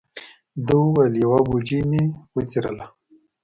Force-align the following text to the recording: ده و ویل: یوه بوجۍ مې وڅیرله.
ده 0.65 0.75
و 0.81 0.85
ویل: 0.95 1.13
یوه 1.23 1.39
بوجۍ 1.49 1.81
مې 1.89 2.01
وڅیرله. 2.35 2.85